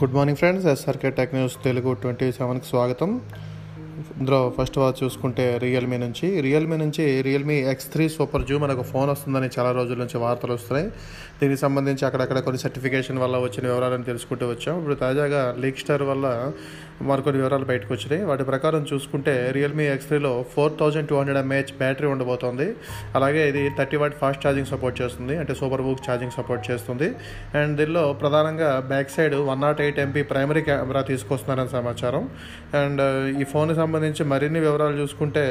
[0.00, 3.10] Good morning friends SRK tech news Telugu twenty సెవెన్కి స్వాగతం.
[4.20, 6.26] ఇందులో ఫస్ట్ వాచ్ చూసుకుంటే రియల్మీ నుంచి.
[6.46, 10.88] రియల్మీ నుంచి Realme X three super zoom మనకు ఫోన్ వస్తుందని చాలా రోజుల నుంచి వార్తలు వస్తున్నాయి.
[11.40, 14.74] దీనికి సంబంధించి అక్కడక్కడ కొన్ని సర్టిఫికేషన్ వల్ల వచ్చిన వివరాలను తెలుసుకుంటూ వచ్చాం.
[14.80, 16.26] ఇప్పుడు తాజాగా లీక్ స్టార్ వల్ల
[17.10, 18.22] మరికొన్ని వివరాలు బయటకు వచ్చినాయి.
[18.30, 22.66] వాటి ప్రకారం చూసుకుంటే రియల్మీ ఎక్స్ త్రీలో four thousand two hundred mAh battery ఉండబోతోంది.
[23.18, 25.36] అలాగే ఇది thirty watt fast charging support చేస్తుంది.
[25.42, 27.08] అంటే సూపర్ బుక్ ఛార్జింగ్ సపోర్ట్ చేస్తుంది.
[27.60, 32.24] అండ్ దీనిలో ప్రధానంగా back side one naught eight MP primary camera తీసుకొస్తున్నారని సమాచారం.
[32.82, 33.02] అండ్
[33.42, 35.44] ఈ ఫోన్కి సంబంధించి మరిన్ని వివరాలు చూసుకుంటే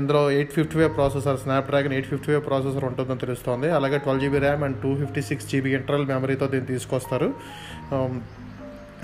[0.00, 3.70] ఇందులో eight fifty five processor Snapdragon eight fifty five processor ఉంటుందని తెలుస్తోంది.
[3.78, 7.28] అలాగే twelve GB RAM and two fifty six GB internal మెమరీతో దీన్ని తీసుకొస్తారు.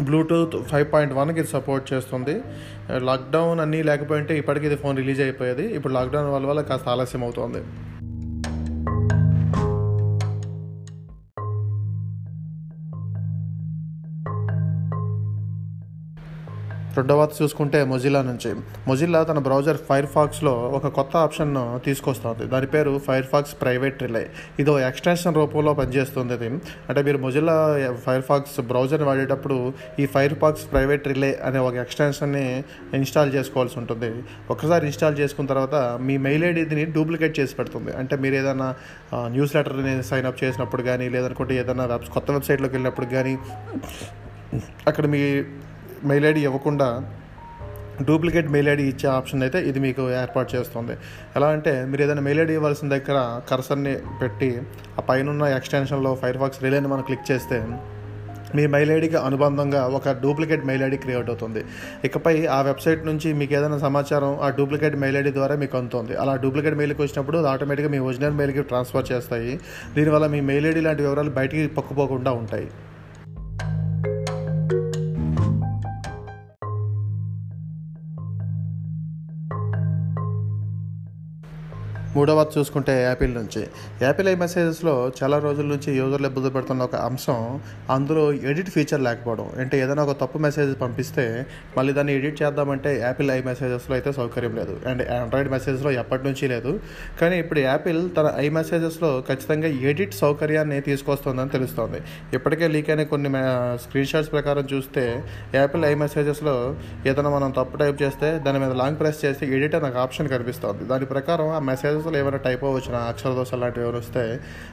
[0.07, 2.35] బ్లూటూత్ ఫైవ్ పాయింట్ వన్కి ఇది సపోర్ట్ చేస్తుంది.
[3.09, 5.67] లాక్డౌన్ అన్నీ లేకపోయింటే ఇప్పటికి ఇది ఫోన్ రిలీజ్ అయిపోయేది.
[5.79, 7.63] ఇప్పుడు లాక్డౌన్ వల్ల వల్ల కాస్త ఆలస్యం అవుతుంది
[16.99, 18.51] రెండో చూసుకుంటే మొజిల్లా నుంచి.
[18.87, 22.45] మొజిల్లా తన బ్రౌజర్ ఫైర్ ఫాక్స్లో ఒక కొత్త ఆప్షన్ను తీసుకొస్తుంది.
[22.45, 24.31] దాని పేరు ఫైర్ ఫాక్స్ ప్రైవేట్ రిలే.
[24.59, 26.49] ఇది ఒక ఎక్స్టెన్షన్ రూపంలో పనిచేస్తుంది ఇది.
[26.89, 27.57] అంటే మీరు మొజిల్లా
[28.07, 34.11] ఫైర్ ఫాక్స్ బ్రౌజర్ని వాడేటప్పుడు ఈ ఫైర్ ఫాక్స్ ప్రైవేట్ రిలే అనే ఒక ఎక్స్టెన్షన్ని ఇన్స్టాల్ చేసుకోవాల్సి ఉంటుంది.
[34.51, 37.97] ఒకసారి ఇన్స్టాల్ చేసుకున్న తర్వాత మీ మెయిల్ ఐడిని డూప్లికేట్ చేసి పెడుతుంది.
[37.97, 38.75] అంటే మీరు ఏదైనా
[39.15, 43.39] న్యూస్ లెటర్ని సైన్ అప్ చేసినప్పుడు కానీ లేదనుకుంటే ఏదైనా వెబ్ కొత్త వెబ్సైట్లోకి వెళ్ళినప్పుడు కానీ
[44.87, 45.23] అక్కడ మీ
[46.05, 47.13] మెయిల్ ఐడి ఇవ్వకుండా
[48.09, 50.93] డూప్లికేట్ మెయిల్ ఐడి ఇచ్చే ఆప్షన్ అయితే ఇది మీకు ఏర్పాటు చేస్తుంది.
[51.37, 54.61] ఎలా అంటే మీరు ఏదైనా మెయిల్ ఐడి ఇవ్వాల్సిన దగ్గర కర్సర్ని పెట్టి
[54.99, 57.67] ఆ పైన ఉన్న ఎక్స్టెన్షన్లో ఫైర్ ఫాక్స్ రిలేని మనం క్లిక్ చేస్తే
[58.55, 61.65] మీ మెయిల్ ఐడికి అనుబంధంగా ఒక డూప్లికేట్ మెయిల్ ఐడి క్రియేట్ అవుతుంది.
[62.05, 66.17] ఇకపై ఆ వెబ్సైట్ నుంచి మీకు ఏదైనా సమాచారం ఆ డూప్లికేట్ మెయిల్ ఐడి ద్వారా మీకు అందుతుంది.
[66.17, 69.61] అలా డూప్లికేట్ మెయిల్కి వచ్చినప్పుడు ఆటోమేటిక్గా మీ ఒరిజినల్ మెయిల్కి ట్రాన్స్ఫర్ చేస్తాయి.
[69.95, 72.69] దీనివల్ల మీ మెయిల్ ఐడి లాంటి వివరాలు బయటికి పక్కుపోకుండా ఉంటాయి.
[82.17, 83.63] మూడవ చూసుకుంటే యాపిల్ నుంచి.
[84.03, 87.39] యాపిల్ ఐ మెసేజెస్లో చాలా రోజుల నుంచి యూజర్లు ఇబ్బంది పెడుతున్న ఒక అంశం
[87.91, 89.49] అందులో ఎడిట్ ఫీచర్ లేకపోవడం.
[89.59, 94.55] అంటే ఏదైనా ఒక తప్పు మెసేజ్ పంపిస్తే మళ్ళీ దాన్ని ఎడిట్ చేద్దామంటే యాపిల్ ఐ మెసేజెస్లో అయితే సౌకర్యం
[94.61, 94.77] లేదు.
[94.87, 96.73] అండ్ ఆండ్రాయిడ్ మెసేజెస్లో ఎప్పటి నుంచి లేదు.
[97.21, 102.01] కానీ ఇప్పుడు యాపిల్ తన ఐ మెసేజెస్లో ఖచ్చితంగా ఎడిట్ సౌకర్యాన్ని తీసుకొస్తుందని తెలుస్తోంది.
[102.35, 103.31] ఇప్పటికే లీక్ అయిన కొన్ని
[103.85, 105.05] స్క్రీన్ షాట్స్ ప్రకారం చూస్తే
[105.55, 106.57] యాపిల్ ఐ మెసేజెస్లో
[107.07, 110.85] ఏదైనా మనం తప్పు టైప్ చేస్తే దాని మీద లాంగ్ ప్రెస్ చేస్తే ఎడిట్ అనే ఒక ఆప్షన్ కనిపిస్తుంది.
[110.85, 111.59] దాని ప్రకారం ఆ
[112.07, 114.23] మెసేజెస్లో ఏమైనా టైప్ వచ్చిన అక్షర దోషాలు లాంటివి ఏమైనా వస్తే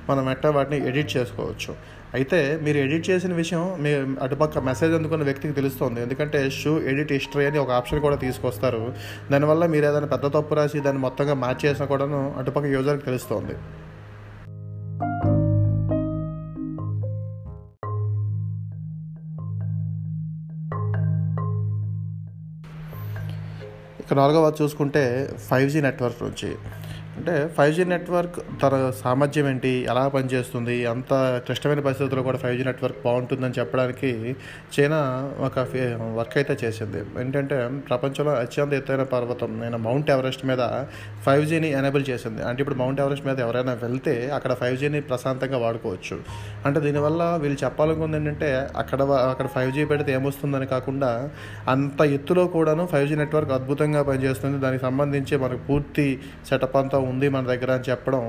[0.10, 1.72] మనం ఎట్టా వాటిని ఎడిట్ చేసుకోవచ్చు.
[2.14, 3.92] అయితే మీరు ఎడిట్ చేసిన విషయం మీ
[4.24, 6.00] అటుపక్క మెసేజ్ అందుకున్న వ్యక్తికి తెలుస్తుంది.
[6.02, 8.84] ఎందుకంటే షూ ఎడిట్ హిస్టరీ అని ఒక ఆప్షన్ కూడా తీసుకొస్తారు.
[9.32, 13.56] దానివల్ల మీరు ఏదైనా పెద్ద తప్పు రాసి దాన్ని మొత్తంగా మార్చేసినా కూడాను అటుపక్క యూజర్కి తెలుస్తుంది.
[24.04, 25.02] ఇక నాలుగవ చూసుకుంటే
[25.50, 26.50] ఫైవ్ జీ నెట్వర్క్ నుంచి.
[27.24, 29.86] అంటే ఫైవ్ జీ నెట్వర్క్ తన సామర్థ్యం ఏంటి?
[29.90, 30.86] ఎలా పనిచేస్తుంది?
[30.86, 34.36] అంత క్లిష్టమైన పరిస్థితుల్లో కూడా ఫైవ్ జీ నెట్వర్క్ బాగుంటుందని చెప్పడానికి
[34.80, 37.22] చైనా ఒక ఫే- వర్క్ అయితే చేసింది.
[37.22, 40.86] ఏంటంటే ప్రపంచంలో అత్యంత ఎత్తైన పర్వతం నేను మౌంట్ ఎవరెస్ట్ మీద
[41.26, 42.44] ఫైవ్ జీని ఎనేబుల్ చేసింది.
[42.44, 46.20] అంటే ఇప్పుడు మౌంట్ ఎవరెస్ట్ మీద ఎవరైనా వెళ్తే అక్కడ ఫైవ్ జీని ప్రశాంతంగా వాడుకోవచ్చు.
[46.66, 51.30] అంటే దీనివల్ల వీళ్ళు చెప్పాలనుకుంది ఏంటంటే అక్కడ అక్కడ ఫైవ్ జీ పెడితే ఏమొస్తుందని కాకుండా
[51.68, 54.58] అంత ఎత్తులో కూడాను ఫైవ్ జీ నెట్వర్క్ అద్భుతంగా పనిచేస్తుంది.
[54.58, 56.20] దానికి సంబంధించి మనకు పూర్తి
[56.50, 58.24] సెటప్ అంతా ఉంది మన దగ్గర అని చెప్పడం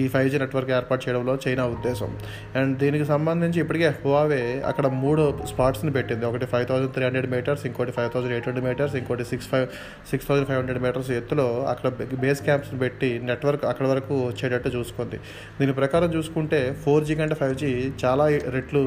[0.00, 2.10] ఈ ఫైవ్ జీ నెట్వర్క్ ఏర్పాటు చేయడంలో చైనా ఉద్దేశం.
[2.58, 6.24] అండ్ దీనికి సంబంధించి ఇప్పటికే హువావే అక్కడ మూడు స్పాట్స్ని పెట్టింది.
[6.30, 9.66] ఒకటి five thousand three hundred metres ఇంకోటి five thousand eight hundred metres ఇంకోటి six five
[10.10, 11.88] six thousand five hundred metres ఎత్తులో అక్కడ
[12.24, 15.20] బేస్ క్యాంప్స్ని పెట్టి నెట్వర్క్ అక్కడ వరకు వచ్చేటట్టు చూసుకుంది.
[15.60, 17.72] దీని ప్రకారం చూసుకుంటే ఫోర్ జీ కంటే ఫైవ్ జీ
[18.04, 18.26] చాలా
[18.56, 18.84] రెట్లు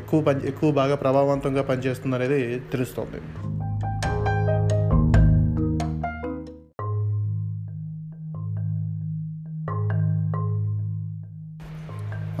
[0.00, 3.18] ఎక్కువ పని ఎక్కువ బాగా ప్రభావవంతంగా పనిచేస్తుంది అనేది తెలుస్తుంది.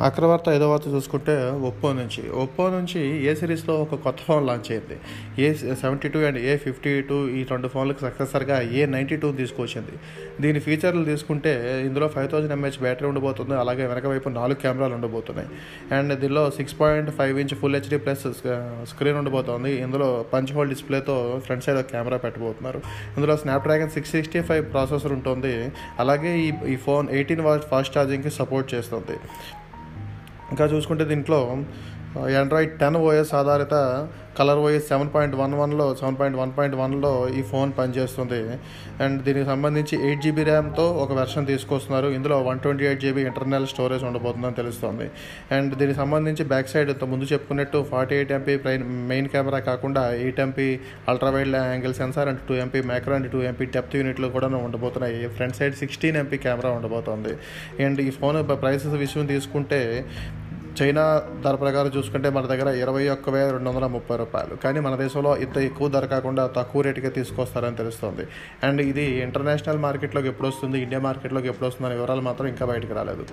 [0.04, 1.34] అక్రవార్త ఐదో వార్త చూసుకుంటే
[1.68, 2.30] ఒప్పో నుంచి.
[2.30, 4.96] ఒప్పో నుంచి ఏ సిరీస్లో ఒక కొత్త ఫోన్ లాంచ్ అయింది?
[5.44, 9.94] A seventy two and A fifty two ఈ రెండు ఫోన్లకు సక్సెసర్గా ఏ నైంటీ టూ తీసుకొచ్చింది?
[10.40, 15.48] దీని ఫీచర్లు తీసుకుంటే ఇందులో ఫైవ్ థౌజండ్ ఎంహెచ్ బ్యాటరీ ఉండబోతుంది అలాగే వెనక వైపు నాలుగు కెమెరాలు ఉండబోతున్నాయి.
[15.98, 18.26] అండ్ దీనిలో six point five inch full HD plus
[18.92, 19.74] screen ఉండబోతోంది.
[19.76, 22.82] ఇందులో పంచ్ హోల్ డిస్ప్లేతో ఫ్రంట్ సైడ్ కెమెరా పెట్టబోతున్నారు.
[23.16, 25.54] ఇందులో Snapdragon six sixty five processor ఉంటుంది.
[25.98, 29.18] అలాగే ఈ ఈ ఫోన్ ఎయిటీన్ వాట్ ఫాస్ట్ ఛార్జింగ్కి సపోర్ట్ చేస్తుంది.
[30.50, 31.40] ఇంకా చూసుకుంటే దీంట్లో
[32.40, 33.74] ఆండ్రాయిడ్ టెన్ ఓఎస్ ఆధారిత
[34.38, 38.40] Color OS seven point one వన్లో సెవెన్ పాయింట్ వన్ పాయింట్ వన్లో ఈ ఫోన్ పనిచేస్తుంది.
[39.04, 42.08] అండ్ దీనికి సంబంధించి ఎయిట్ జీబీ ర్యామ్తో ఒక వెర్షన్ తీసుకొస్తున్నారు.
[42.16, 45.08] ఇందులో one twenty eight GB internal storage ఉండబోతుందని తెలుస్తుంది.
[45.56, 48.56] అండ్ దీనికి సంబంధించి బ్యాక్ సైడ్ ఇంత ముందు చెప్పుకున్నట్టు forty eight MP
[49.12, 50.68] main camera కాకుండా eight MP
[51.10, 55.20] ultra wide angle sensor and two MP micro and two MP depth యూనిట్లు కూడా ఉండబోతున్నాయి.
[55.36, 57.34] Front side sixteen MP camera ఉండబోతుంది.
[57.86, 59.80] అండ్ ఈ ఫోన్ ప్రైసెస్ విషయం తీసుకుంటే
[60.82, 64.56] చైనా ధర ప్రకారం చూసుకుంటే మన దగ్గర ఇరవై ఒక్క వేల రెండు వందల ముప్పై రూపాయలు.
[64.56, 68.26] కానీ మన దేశంలో ఇంత ఎక్కువ ధర కాకుండా తక్కువ రేటుకే తీసుకొస్తారని తెలుస్తుంది.
[68.66, 72.94] అండ్ ఇది ఇంటర్నేషనల్ మార్కెట్లోకి ఎప్పుడు వస్తుంది ఇండియా మార్కెట్లోకి ఎప్పుడు వస్తుంది అనే వివరాలు మాత్రం ఇంకా బయటకు
[72.94, 73.26] రాలేదు.